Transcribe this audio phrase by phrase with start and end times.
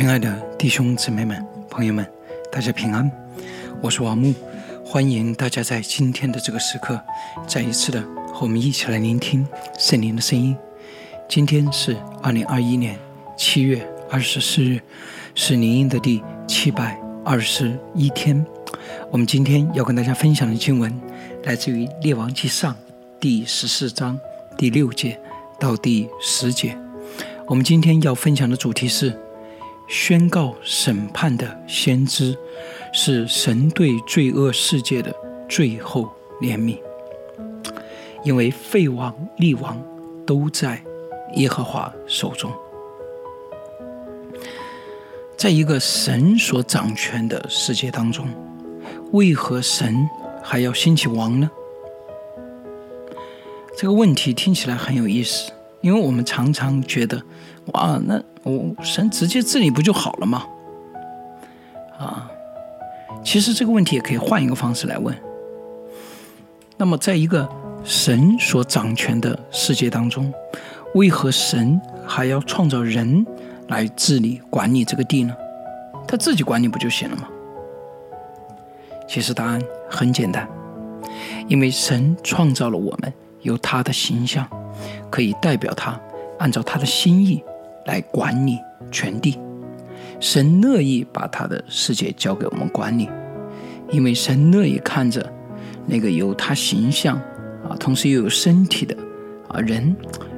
[0.00, 2.10] 亲爱的弟兄姊妹们、朋友们，
[2.50, 3.12] 大家平安！
[3.82, 4.34] 我是王木，
[4.82, 6.98] 欢迎大家在今天的这个时刻，
[7.46, 8.00] 再一次的
[8.32, 9.46] 和我们一起来聆听
[9.78, 10.56] 圣灵的声音。
[11.28, 12.98] 今天是二零二一年
[13.36, 14.80] 七月二十四日，
[15.34, 18.42] 是灵音的第七百二十一天。
[19.10, 20.98] 我们今天要跟大家分享的经文，
[21.44, 22.72] 来自于《列王纪上》
[23.20, 24.18] 第十四章
[24.56, 25.20] 第六节
[25.58, 26.74] 到第十节。
[27.46, 29.14] 我们今天要分享的主题是。
[29.90, 32.38] 宣告审判的先知，
[32.92, 35.12] 是神对罪恶世界的
[35.48, 36.08] 最后
[36.40, 36.78] 怜悯。
[38.22, 39.82] 因为废王立王
[40.24, 40.80] 都在
[41.34, 42.52] 耶和华手中，
[45.36, 48.28] 在一个神所掌权的世界当中，
[49.10, 50.08] 为何神
[50.40, 51.50] 还要兴起王呢？
[53.76, 55.50] 这个问题听起来很有意思，
[55.80, 57.20] 因为我们常常觉得，
[57.72, 58.22] 哇，那。
[58.42, 60.46] 我，神直接治理不就好了吗？
[61.98, 62.30] 啊，
[63.22, 65.14] 其实这个问题也可以换一个方式来问。
[66.78, 67.46] 那么，在一个
[67.84, 70.32] 神所掌权的世界当中，
[70.94, 73.26] 为何神还要创造人
[73.68, 75.36] 来治理管理这个地呢？
[76.08, 77.28] 他自己管理不就行了吗？
[79.06, 80.48] 其实答案很简单，
[81.46, 83.12] 因为神创造了我们，
[83.42, 84.48] 有他的形象，
[85.10, 86.00] 可以代表他，
[86.38, 87.44] 按照他的心意。
[87.90, 88.56] 来管理
[88.92, 89.36] 全地，
[90.20, 93.08] 神乐意把他的世界交给我们管理，
[93.90, 95.20] 因为神乐意看着
[95.86, 97.16] 那个有他形象
[97.68, 98.96] 啊，同时又有身体的
[99.48, 99.96] 啊人，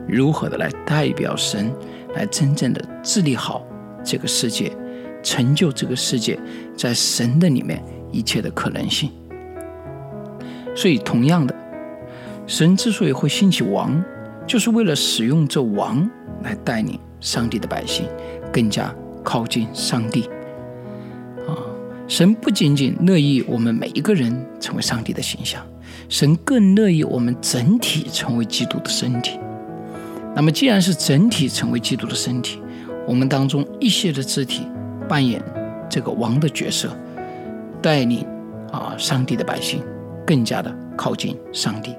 [0.09, 1.71] 如何的来代表神，
[2.15, 3.63] 来真正的治理好
[4.03, 4.75] 这个世界，
[5.23, 6.41] 成就这个世界
[6.75, 9.11] 在神的里面一切的可能性。
[10.75, 11.55] 所以，同样的，
[12.47, 14.03] 神之所以会兴起王，
[14.47, 16.11] 就是为了使用这王
[16.43, 16.99] 来带领。
[17.23, 18.05] 上帝的百姓
[18.53, 20.29] 更加靠近上帝
[21.47, 21.55] 啊！
[22.09, 25.65] 神不仅仅乐意我们每一个人成为上帝的形象，
[26.09, 29.39] 神更乐意我们整体成为基督的身体。
[30.35, 32.61] 那么，既然是整体成为基督的身体，
[33.07, 34.67] 我们当中一些的肢体
[35.09, 35.41] 扮演
[35.89, 36.91] 这个王的角色，
[37.81, 38.27] 带领
[38.73, 39.81] 啊上帝的百姓
[40.27, 41.95] 更加的靠近上帝。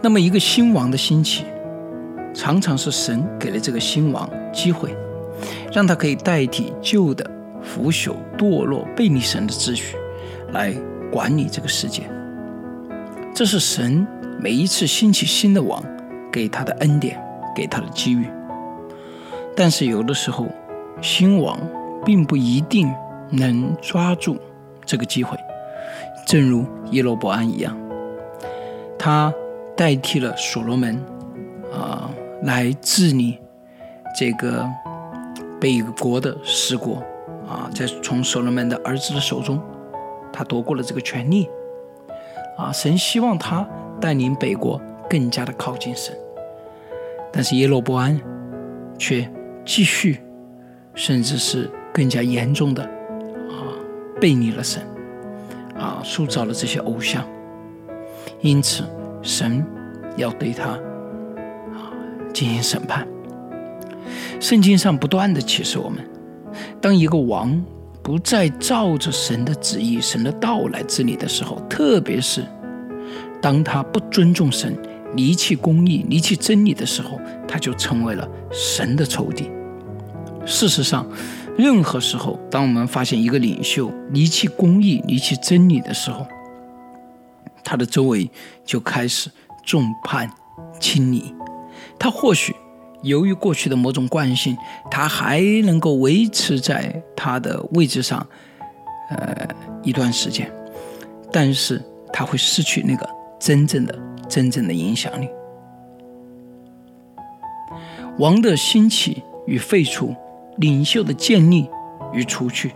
[0.00, 1.44] 那么，一个新王的兴起。
[2.36, 4.94] 常常是神给了这个新王机会，
[5.72, 7.28] 让他可以代替旧的
[7.62, 9.96] 腐朽、堕落、背逆神的秩序，
[10.52, 10.74] 来
[11.10, 12.02] 管理这个世界。
[13.34, 14.06] 这是神
[14.38, 15.82] 每一次兴起新的王
[16.30, 17.18] 给他的恩典，
[17.56, 18.26] 给他的机遇。
[19.56, 20.46] 但是有的时候，
[21.00, 21.58] 新王
[22.04, 22.92] 并不一定
[23.30, 24.36] 能抓住
[24.84, 25.36] 这个机会，
[26.26, 27.74] 正如耶罗伯安一样，
[28.98, 29.32] 他
[29.74, 31.02] 代替了所罗门，
[31.72, 32.10] 啊。
[32.42, 33.38] 来治理
[34.18, 34.68] 这个
[35.60, 37.02] 北国的十国
[37.48, 39.60] 啊，在从所罗门的儿子的手中，
[40.32, 41.48] 他夺过了这个权利
[42.58, 42.70] 啊。
[42.72, 43.66] 神希望他
[44.00, 46.14] 带领北国更加的靠近神，
[47.32, 48.20] 但是耶罗波安
[48.98, 49.28] 却
[49.64, 50.20] 继续，
[50.94, 53.72] 甚至是更加严重的啊，
[54.20, 54.82] 背离了神
[55.78, 57.24] 啊，塑造了这些偶像，
[58.40, 58.84] 因此
[59.22, 59.64] 神
[60.16, 60.78] 要对他。
[62.36, 63.08] 进行审判。
[64.38, 66.06] 圣经上不断的启示我们：
[66.82, 67.64] 当一个王
[68.02, 72.44] 不再照着神的旨意、神的道来治理的时候，特别是
[73.40, 74.76] 当他不尊重神、
[75.14, 79.50] 离弃公义、离弃真理的时候，他就成为了神的仇敌。
[80.44, 81.08] 事实上，
[81.56, 86.26] 任何时候，当我们发现一个领袖离弃公义、离弃真理的时候，
[87.64, 88.30] 他的周围
[88.62, 89.30] 就开始
[89.64, 90.30] 众叛
[90.78, 91.34] 亲离。
[91.98, 92.54] 他或许
[93.02, 94.56] 由于过去的某种惯性，
[94.90, 98.26] 他还能够维持在他的位置上，
[99.10, 99.48] 呃，
[99.82, 100.50] 一段时间，
[101.32, 101.82] 但是
[102.12, 103.98] 他会失去那个真正的、
[104.28, 105.28] 真正的影响力。
[108.18, 110.14] 王的兴起与废除，
[110.56, 111.68] 领袖的建立
[112.12, 112.72] 与除去，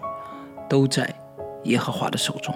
[0.69, 1.12] 都在
[1.65, 2.55] 耶和华的手中。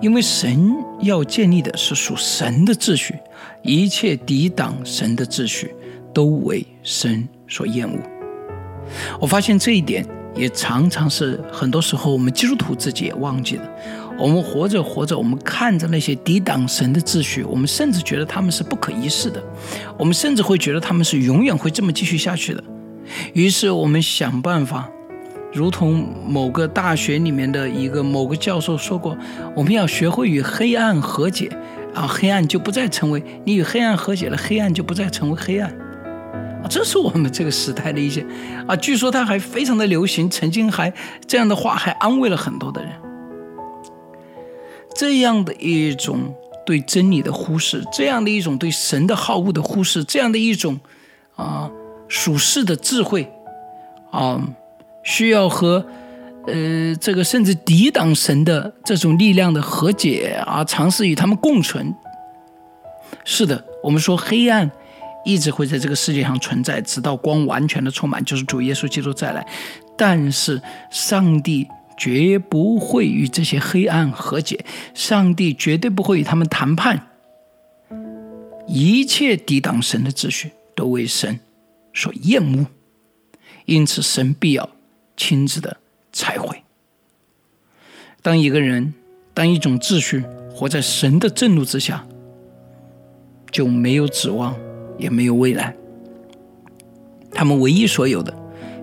[0.00, 3.14] 因为神要建立的是属神的秩序，
[3.62, 5.74] 一切抵挡神的秩序
[6.12, 7.98] 都为神所厌恶。
[9.20, 13.68] 我发现这一点也常常是很多时候我们基督徒自己也忘记了。
[14.18, 19.42] 我们活着活着，我们看着那些抵挡神的秩序，我们甚至觉得他们是不可一世的，
[19.96, 22.64] 我们甚至会觉得他们是永远会这么继续下去的。
[23.32, 24.90] 于是我们想办法。
[25.52, 29.16] 如同某个大学里面的一个某个教授说过，
[29.54, 31.48] 我们要学会与黑暗和解，
[31.94, 35.70] 啊，黑暗就不再成为你与黑暗和解了，黑暗就不再成为黑暗，
[36.62, 38.24] 啊，这是我们这个时代的一些
[38.66, 40.92] 啊，据说他还非常的流行，曾经还
[41.26, 42.92] 这样的话还安慰了很多的人。
[44.94, 46.34] 这样的一种
[46.66, 50.78] 对真理的忽视，这样的一种对神的好恶的忽视，这样的一种
[51.36, 51.70] 啊
[52.08, 53.30] 属世的智慧
[54.10, 54.42] 啊，
[55.08, 55.84] 需要和
[56.46, 61.94] 呃这个甚至抵挡神的这种力量的和解啊，尝试与他们共存。
[63.24, 64.70] 是的，我们说黑暗。
[65.24, 69.46] 一直会在这个世界上存在，直到光完全的充满，就是主耶稣基督再来。
[69.94, 71.66] 但是上帝
[71.98, 74.64] 绝不会与这些黑暗和解，
[74.94, 77.08] 上帝绝对不会与他们谈判。
[78.66, 81.40] 一切抵挡神的秩序都为神
[81.92, 82.66] 所厌恶，
[83.66, 84.70] 因此神必要
[85.18, 85.76] 亲自的
[86.14, 86.62] 拆毁。
[88.22, 88.94] 当一个人，
[89.34, 92.06] 当一种秩序活在神的震怒之下，
[93.50, 94.56] 就没有指望。
[94.98, 95.72] 也没有未来，
[97.30, 98.34] 他们唯一所有的，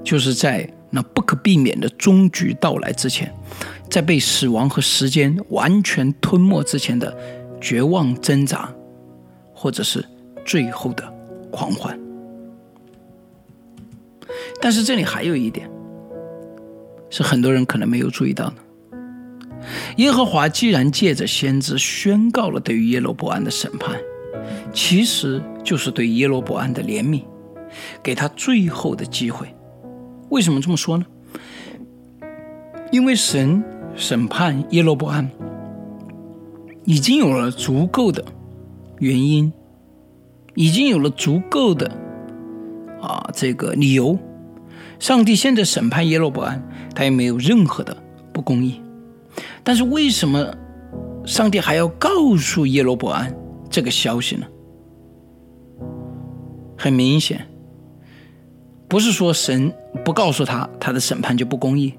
[0.02, 3.30] 就是在那不可避免的终局到来之前，
[3.90, 7.14] 在被死亡和时间完全吞没之前的
[7.60, 8.74] 绝望挣扎，
[9.54, 10.06] 或者是
[10.46, 11.04] 最后的
[11.52, 12.00] 狂欢。
[14.62, 15.70] 但是这里还有一点，
[17.10, 18.56] 是很多人可能没有注意到的：
[19.98, 23.96] 耶和华既然借着先知宣告了对于耶罗伯安的审判。
[24.72, 27.24] 其实就是对耶罗伯安的怜悯，
[28.04, 29.48] 给他最后的机会。
[30.30, 31.06] 为什么这么说呢？
[32.92, 33.63] 因为神
[33.96, 35.30] 审判耶罗伯安
[36.84, 38.24] 已经有了足够的
[39.00, 39.51] 原因，
[40.54, 41.90] 已经有了足够的
[43.01, 44.19] 啊这个理由。
[45.00, 46.62] 上帝现在审判耶罗伯安，
[46.96, 47.96] 他也没有任何的
[48.34, 48.82] 不公义。
[49.64, 50.52] 但是为什么
[51.26, 53.36] 上帝还要告诉耶罗伯安
[53.70, 54.48] 这个消息呢？
[56.78, 57.48] 很明显，
[58.88, 61.94] 不是说神不告诉他他的审判就不公义，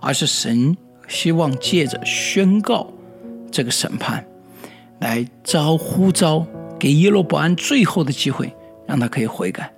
[0.00, 2.88] 而是神希望借着宣告
[3.50, 4.26] 这个审判，
[5.00, 6.44] 来招呼召
[6.78, 8.52] 给耶罗伯安最后的机会，
[8.86, 9.72] 让他可以悔改。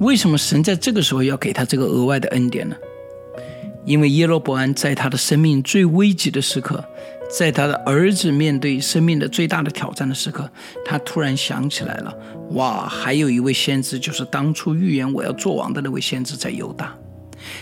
[0.00, 2.76] 为什么神在这个时候要给他这个额外的恩典呢？
[3.86, 6.84] 因为耶罗伯安在他的生命最危急的时刻。
[7.32, 10.50] 在他的儿子面对生命的最大的挑战的时刻，
[10.84, 12.12] 他突然想起来了：
[12.54, 16.92] 哇，还有一位先知，就是当初预言我要做王的那位先知，在犹大。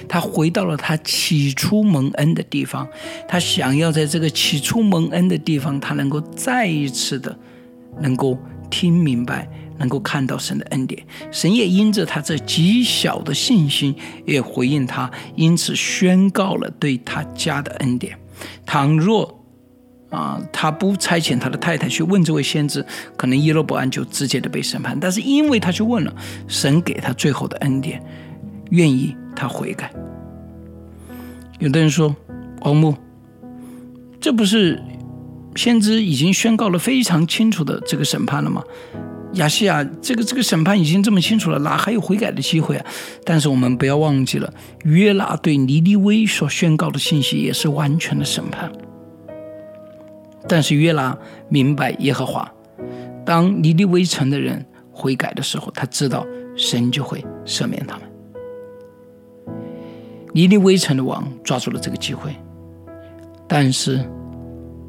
[0.09, 2.89] 他回到了他起初蒙恩的地方，
[3.29, 7.37] 他想要在这个起初蒙恩的地方，他能够再一次的
[8.01, 8.39] 能够
[8.71, 9.47] 听明白，
[9.79, 11.05] 能够看到神的恩典。
[11.31, 13.95] 神也因着他这极小的信心，
[14.27, 18.19] 也回应他，因此宣告了对他家的恩典。
[18.67, 19.43] 倘若
[20.11, 22.85] 啊，他不差遣他的太太去问这位先知，
[23.17, 24.99] 可能耶罗伯安就直接的被审判。
[24.99, 26.15] 但是因为他去问了，
[26.47, 28.03] 神给他最后的恩典，
[28.71, 29.93] 愿意他悔改。
[31.59, 32.15] 有的人说，
[32.61, 32.95] 王木，
[34.21, 34.83] 这不是
[35.57, 38.63] 先知已经宣告了非常清楚的这个审判了吗？
[39.35, 42.87] 亚西亚，这个这个审判已经这么清楚了，哪还有悔改的机会啊？
[43.25, 44.53] 但是我们不要忘记了，
[44.85, 48.73] 约拿对尼利微所宣告的信息也是完全的审判。
[50.49, 51.17] 但是约拿
[51.51, 52.51] 明白耶和华，
[53.27, 56.27] 当尼尼微城的人悔改的时候，他知道
[56.57, 58.09] 神就会赦免他们。
[60.33, 62.35] 尼尼微城的王抓住了这个机会，
[63.47, 63.97] 但是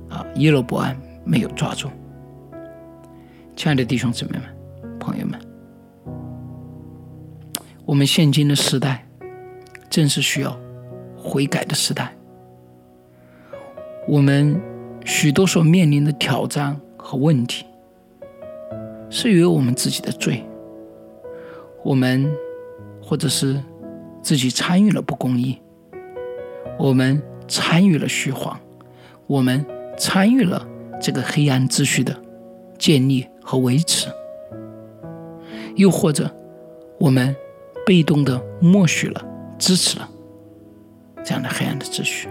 [0.10, 1.90] 啊，耶罗伯安没有抓住。
[3.60, 4.44] 亲爱的弟兄姊妹们、
[5.02, 5.38] 朋友们，
[7.86, 9.06] 我们现今的时代
[9.90, 10.58] 正是需要
[11.18, 12.16] 悔改的时代，
[14.08, 14.58] 我们。
[15.06, 17.66] 许多所面临的挑战和问题，
[19.10, 20.46] 是由于我们自己的罪，
[21.84, 22.30] 我们
[23.02, 23.60] 或者是
[24.22, 25.60] 自己参与了不公义，
[26.78, 28.60] 我们参与了虚谎，
[29.26, 29.66] 我们
[29.98, 30.68] 参与了
[31.02, 32.16] 这个黑暗秩序的
[32.78, 34.08] 建立和维持，
[35.76, 36.30] 又或者
[37.00, 37.36] 我们
[37.84, 39.26] 被动的默许了、
[39.58, 40.08] 支持了
[41.24, 42.30] 这样的黑暗的秩序。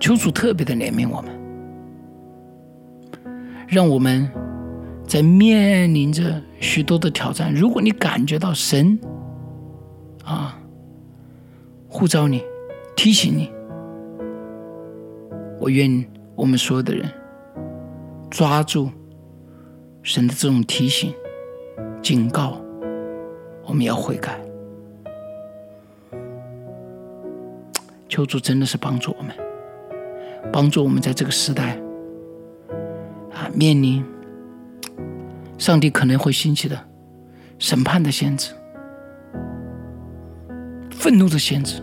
[0.00, 1.30] 求主特别的怜悯我们，
[3.68, 4.28] 让我们
[5.06, 7.54] 在面临着许多的挑战。
[7.54, 8.98] 如果你感觉到神
[10.24, 10.58] 啊
[11.86, 12.42] 呼召你、
[12.96, 13.48] 提醒你，
[15.60, 16.04] 我愿
[16.42, 17.08] 我们所有的人
[18.28, 18.90] 抓住
[20.02, 21.14] 神的这种提醒、
[22.02, 22.60] 警告，
[23.64, 24.40] 我们要悔改。
[28.08, 29.32] 求主真的是帮助我们。
[30.52, 31.78] 帮助我们在这个时代
[33.32, 34.04] 啊，面临
[35.58, 36.76] 上帝可能会兴起的
[37.60, 38.52] 审判的限制、
[40.90, 41.80] 愤怒的限制，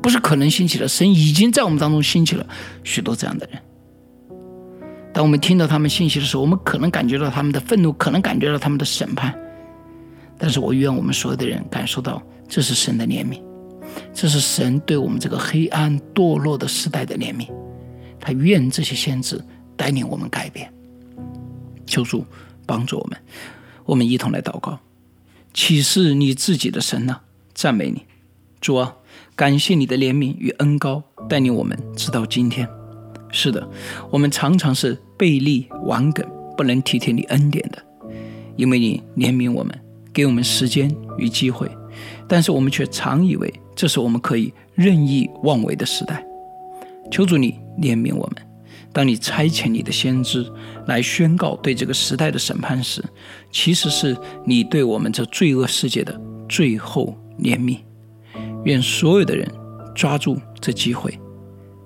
[0.00, 2.46] 不是可能兴起的，神已经在我们当中兴起了
[2.82, 3.60] 许多这样的人。
[5.18, 9.36] 当我们听到他们信息的时候，我们可能感觉到他们的愤怒，可能感觉到他们的审判。
[10.38, 13.42] 但是我愿我们所有的人感受到，这是神的怜悯，
[14.14, 17.48] 这是神对我们这个黑暗堕落的时代的怜悯。
[18.20, 19.44] 他愿这些先知
[19.76, 20.72] 带领我们改变。
[21.84, 22.24] 求主
[22.64, 23.18] 帮助我们，
[23.86, 24.78] 我们一同来祷告。
[25.52, 27.16] 启示你自己的神呐，
[27.54, 28.06] 赞美你，
[28.60, 28.94] 主啊，
[29.34, 32.68] 感谢你的怜悯与恩高，带领我们直到今天。
[33.32, 33.68] 是的，
[34.12, 36.24] 我们常常是背立顽梗，
[36.56, 37.78] 不能体贴你恩典的，
[38.56, 39.78] 因为你怜悯我们，
[40.12, 41.68] 给我们时间与机会，
[42.28, 46.24] 但是我们却常以为这是我们可以任意妄为的时代。
[47.10, 48.46] 求主你怜悯我们，
[48.92, 50.46] 当你差遣你的先知
[50.86, 53.04] 来宣告对这个时代的审判时，
[53.50, 57.78] 其实是你对我们这罪恶世界的最后怜悯。
[58.64, 59.46] 愿所有的人
[59.94, 61.18] 抓住这机会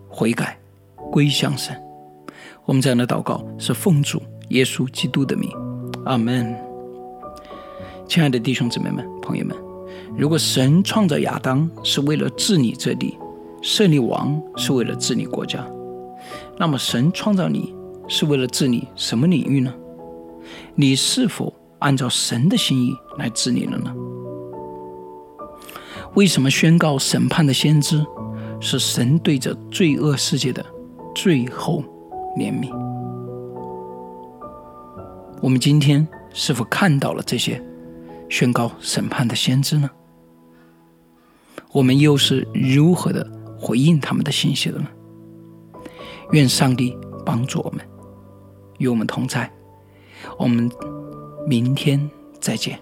[0.09, 0.59] 悔改。
[1.11, 1.79] 归向神，
[2.73, 5.51] 我们这样的祷告是奉主耶稣基督的名，
[6.07, 6.57] 阿门。
[8.09, 9.55] 亲爱的弟兄姊妹们、朋友们，
[10.17, 13.19] 如果神创造亚当是为了治理这地，
[13.61, 15.63] 设立王是为了治理国家，
[16.57, 17.75] 那么神创造你
[18.09, 19.75] 是为了治理什么领域呢？
[20.75, 23.95] 你是否按照神的心意来治理了呢？
[26.15, 28.03] 为什么宣告审判的先知
[28.61, 30.65] 是神对着罪恶世界的？
[31.15, 31.85] 最后
[32.37, 32.71] 怜悯，
[35.41, 37.63] 我们今天是否看到了这些
[38.29, 39.91] 宣告审判的先知呢？
[41.73, 43.27] 我们又是如何的
[43.59, 44.87] 回应他们的信息的呢？
[46.33, 47.87] 愿上帝帮助我们，
[48.79, 49.51] 与我们同在。
[50.39, 50.71] 我们
[51.47, 52.11] 明天
[52.41, 52.79] 再见。